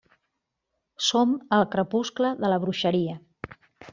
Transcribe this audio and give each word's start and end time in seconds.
Som 1.07 1.33
al 1.59 1.67
crepuscle 1.75 2.33
de 2.41 2.51
la 2.53 2.59
bruixeria. 2.65 3.17